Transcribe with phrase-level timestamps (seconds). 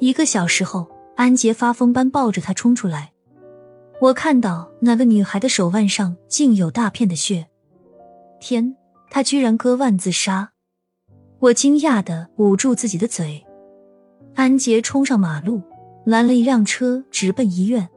[0.00, 3.12] 一个小时后，安杰发疯般抱着她冲出来。
[4.00, 7.46] 我看到那个女孩的手腕上竟有大片的血。
[8.40, 8.76] 天，
[9.08, 10.50] 她居然割腕自杀！
[11.38, 13.44] 我惊讶的捂住自己的嘴。
[14.34, 15.62] 安杰冲上马路，
[16.04, 17.88] 拦了一辆车，直奔医院。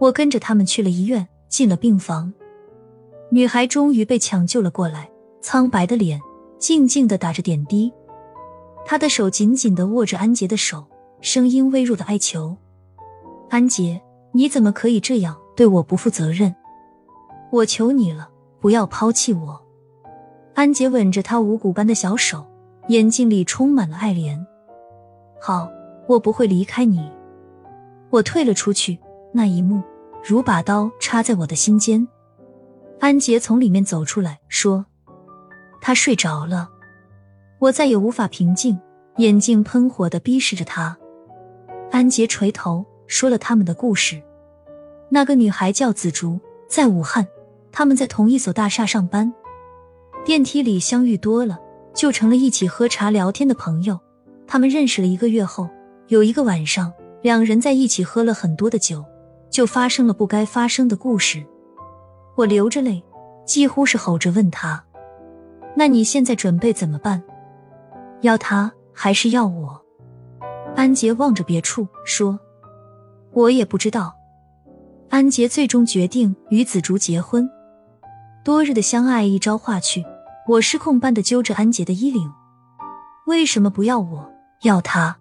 [0.00, 2.32] 我跟着他们去了医院，进了病房。
[3.30, 5.08] 女孩终于被抢救了过来，
[5.40, 6.20] 苍白的脸，
[6.58, 7.92] 静静的打着点滴。
[8.84, 10.84] 她的手紧紧的握着安杰的手，
[11.24, 12.54] 声音微弱的哀求
[13.48, 13.98] ：“安杰，
[14.32, 16.54] 你怎么可以这样对我不负责任？
[17.50, 18.28] 我求你了，
[18.60, 19.58] 不要抛弃我。”
[20.52, 22.46] 安杰吻着她无骨般的小手，
[22.88, 24.38] 眼睛里充满了爱怜。
[25.40, 25.66] 好，
[26.06, 27.10] 我不会离开你。
[28.10, 28.98] 我退了出去。
[29.32, 29.82] 那一幕
[30.22, 32.06] 如把刀插在我的心间。
[33.00, 34.84] 安杰从里面走出来，说
[35.80, 36.68] ：“他睡着了。”
[37.60, 38.78] 我再也无法平静，
[39.16, 40.98] 眼睛喷火的逼视着他。
[41.94, 44.20] 安杰垂头说了他们的故事。
[45.10, 47.24] 那个女孩叫紫竹，在武汉，
[47.70, 49.32] 他们在同一所大厦上班，
[50.24, 51.56] 电梯里相遇多了，
[51.94, 54.00] 就成了一起喝茶聊天的朋友。
[54.44, 55.70] 他们认识了一个月后，
[56.08, 56.92] 有一个晚上，
[57.22, 59.04] 两人在一起喝了很多的酒。
[59.48, 61.46] 就发生了不该发生的故事，
[62.34, 63.04] 我流着泪，
[63.46, 64.84] 几乎是吼着问他
[65.78, 67.22] ：“那你现在准备怎么办？
[68.22, 69.80] 要他还是要我？”
[70.76, 72.38] 安杰望着别处说
[73.32, 74.14] ：“我也不知道。”
[75.08, 77.48] 安杰最终决定与紫竹结婚。
[78.44, 80.04] 多日的相爱一朝化去，
[80.48, 82.30] 我失控般的揪着安杰的衣领
[83.26, 84.30] ：“为什么不要我？
[84.62, 85.16] 要他？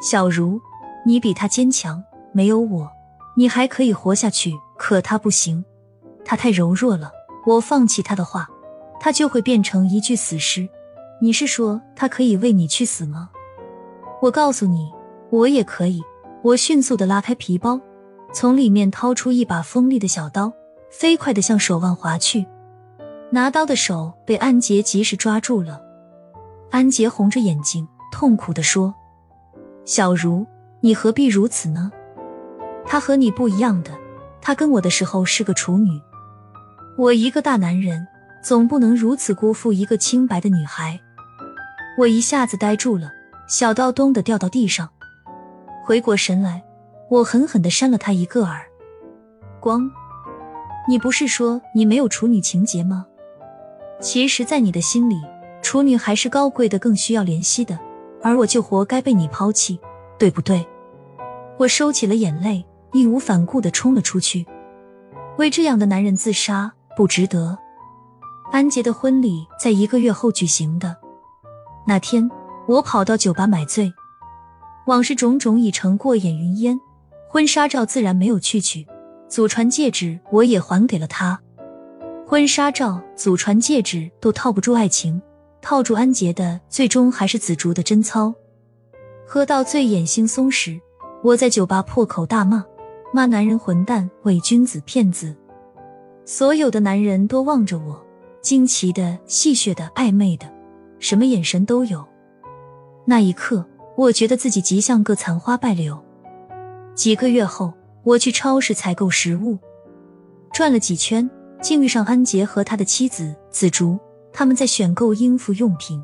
[0.00, 0.60] 小茹，
[1.04, 2.90] 你比他坚强，没有我。”
[3.36, 5.64] 你还可以活下去，可他不行，
[6.24, 7.10] 他太柔弱了。
[7.46, 8.48] 我放弃他的话，
[8.98, 10.68] 他就会变成一具死尸。
[11.22, 13.30] 你是说他可以为你去死吗？
[14.20, 14.92] 我告诉你，
[15.30, 16.02] 我也可以。
[16.42, 17.80] 我迅速的拉开皮包，
[18.32, 20.52] 从里面掏出一把锋利的小刀，
[20.90, 22.46] 飞快的向手腕划去。
[23.30, 25.80] 拿刀的手被安杰及时抓住了。
[26.70, 28.94] 安杰红着眼睛，痛苦的说
[29.84, 30.46] ：“小茹，
[30.80, 31.90] 你何必如此呢？”
[32.84, 33.90] 她和你不一样的，
[34.40, 36.00] 她跟我的时候是个处女，
[36.98, 38.06] 我一个大男人，
[38.42, 41.00] 总不能如此辜负一个清白的女孩。
[41.98, 43.10] 我一下子呆住了，
[43.50, 44.88] 小刀咚的掉到地上，
[45.84, 46.62] 回过神来，
[47.08, 48.64] 我狠狠的扇了他一个耳
[49.58, 49.90] 光。
[50.88, 53.04] 你不是说你没有处女情节吗？
[54.00, 55.20] 其实，在你的心里，
[55.62, 57.76] 处女还是高贵的，更需要怜惜的，
[58.22, 59.80] 而我就活该被你抛弃，
[60.16, 60.64] 对不对？
[61.58, 62.64] 我收起了眼泪。
[62.92, 64.44] 义无反顾的冲了出去，
[65.38, 67.56] 为这样的男人自杀不值得。
[68.50, 70.96] 安杰的婚礼在一个月后举行的
[71.86, 72.28] 那天，
[72.66, 73.92] 我跑到酒吧买醉，
[74.86, 76.78] 往事种种已成过眼云烟。
[77.28, 78.86] 婚纱照自然没有去取，
[79.28, 81.40] 祖传戒指我也还给了他。
[82.26, 85.20] 婚纱照、祖传戒指都套不住爱情，
[85.60, 88.34] 套住安杰的，最终还是紫竹的贞操。
[89.26, 90.80] 喝到醉眼惺忪时，
[91.22, 92.64] 我在酒吧破口大骂。
[93.12, 95.34] 骂男人混蛋、伪君子、骗子，
[96.24, 98.00] 所有的男人都望着我，
[98.40, 100.48] 惊奇的、戏谑的、暧昧的，
[101.00, 102.06] 什么眼神都有。
[103.04, 103.64] 那一刻，
[103.96, 105.98] 我觉得自己极像个残花败柳。
[106.94, 107.72] 几个月后，
[108.02, 109.58] 我去超市采购食物，
[110.52, 111.28] 转了几圈，
[111.60, 113.98] 竟遇上安杰和他的妻子紫竹，
[114.32, 116.02] 他们在选购婴妇用品。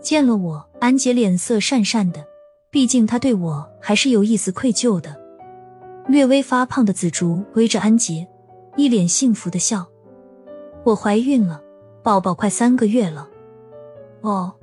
[0.00, 2.24] 见了我，安杰脸色讪讪的，
[2.70, 5.16] 毕竟他对我还是有一丝愧疚的。
[6.06, 8.26] 略微发胖的紫竹围着安杰，
[8.76, 9.84] 一脸幸福的笑。
[10.84, 11.60] 我怀孕了，
[12.04, 13.28] 宝宝快三个月了。
[14.20, 14.54] 哦，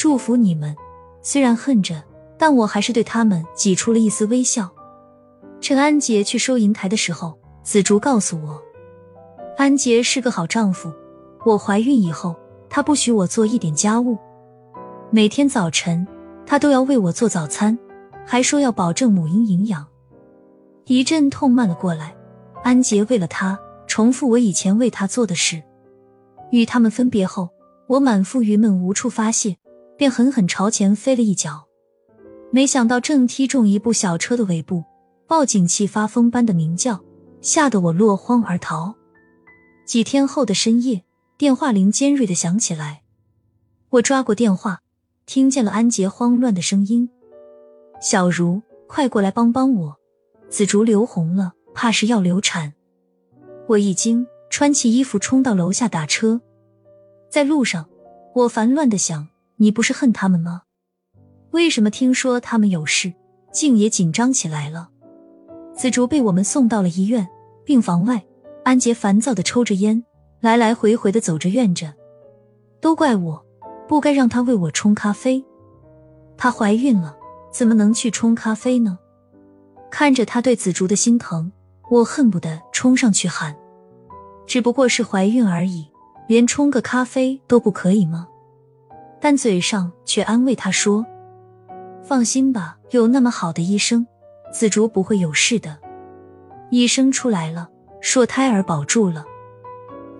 [0.00, 0.74] 祝福你们。
[1.20, 2.02] 虽然恨着，
[2.38, 4.70] 但我还是对他们挤出了一丝微笑。
[5.60, 8.62] 趁安杰去收银台的时候，紫竹告诉我，
[9.58, 10.90] 安杰是个好丈夫。
[11.44, 12.34] 我怀孕以后，
[12.70, 14.16] 他不许我做一点家务。
[15.10, 16.08] 每天早晨，
[16.46, 17.78] 他都要为我做早餐，
[18.24, 19.86] 还说要保证母婴营养。
[20.86, 22.16] 一阵痛慢了过来，
[22.64, 25.62] 安杰为了他重复我以前为他做的事。
[26.52, 27.50] 与他们分别后，
[27.86, 29.58] 我满腹郁闷无处发泄，
[30.00, 31.66] 便狠狠朝前飞了一脚，
[32.50, 34.82] 没想到正踢中一部小车的尾部，
[35.26, 37.04] 报警器发疯般的鸣叫，
[37.42, 38.94] 吓得我落荒而逃。
[39.84, 41.04] 几天后的深夜，
[41.36, 43.02] 电话铃尖锐的响起来，
[43.90, 44.80] 我抓过电话，
[45.26, 47.10] 听见了安杰慌乱的声音
[48.00, 49.98] ：“小茹，快过来帮帮我。”
[50.48, 52.72] 紫竹流红了，怕是要流产。
[53.66, 56.40] 我一惊，穿起衣服冲到楼下打车。
[57.28, 57.86] 在路上，
[58.34, 59.28] 我烦乱的想：
[59.62, 60.62] 你不是恨他们吗？
[61.50, 63.12] 为什么听说他们有事，
[63.52, 64.88] 竟也紧张起来了？
[65.76, 67.28] 紫竹被我们送到了医院
[67.62, 68.24] 病房外，
[68.64, 70.02] 安杰烦躁的抽着烟，
[70.40, 71.92] 来来回回的走着怨着，
[72.80, 73.44] 都怪我，
[73.86, 75.44] 不该让她为我冲咖啡。
[76.38, 77.14] 她怀孕了，
[77.52, 78.98] 怎么能去冲咖啡呢？
[79.90, 81.52] 看着她对紫竹的心疼，
[81.90, 83.54] 我恨不得冲上去喊
[84.48, 85.86] ：“只不过是怀孕而已，
[86.26, 88.26] 连冲个咖啡都不可以吗？”
[89.20, 91.04] 但嘴上却安慰他说。
[92.02, 94.06] 放心吧，有那么好的医生，
[94.52, 95.78] 紫竹不会有事的。
[96.70, 97.68] 医生出来了，
[98.00, 99.24] 说胎儿保住了。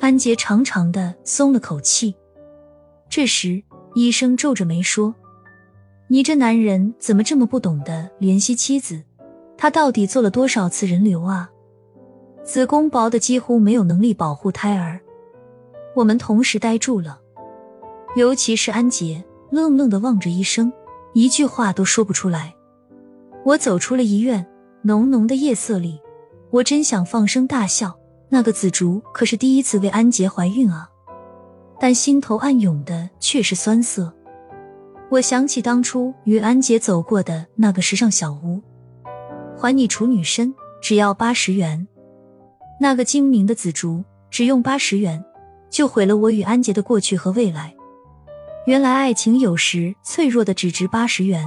[0.00, 2.14] 安杰长长的松了口气。
[3.08, 3.62] 这时，
[3.94, 5.14] 医生皱着眉说
[6.08, 9.02] ：“你这男人怎么这么不懂得怜惜妻子？
[9.56, 11.50] 他到底做了多少次人流啊？
[12.44, 15.00] 子宫薄的几乎没有能力保护胎儿。”
[15.96, 17.18] 我们同时呆住了，
[18.16, 20.72] 尤其是安杰，愣愣的望着医生。
[21.14, 22.54] 一句话都说不出来。
[23.44, 24.46] 我走出了医院，
[24.82, 26.00] 浓浓的夜色里，
[26.50, 27.98] 我真想放声大笑。
[28.30, 30.88] 那个紫竹可是第一次为安杰怀孕啊！
[31.80, 34.12] 但心头暗涌的却是酸涩。
[35.10, 38.60] 我想起当初与安杰走过的那个时尚小屋，
[39.56, 41.88] 还你处女身，只要八十元。
[42.78, 45.24] 那个精明的紫竹，只用八十元，
[45.70, 47.74] 就毁了我与安杰的过去和未来。
[48.68, 51.42] 原来爱情有时脆弱的只值八十元。